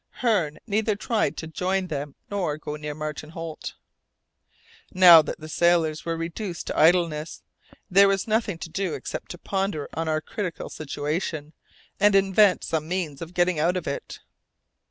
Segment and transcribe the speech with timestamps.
[0.23, 3.75] Hearne neither tried to join them nor to go near Martin Holt.
[4.91, 7.43] Now that the sailors were reduced to idleness,
[7.87, 11.53] there was nothing to do except to ponder on our critical situation,
[11.99, 14.21] and invent some means of getting out of it.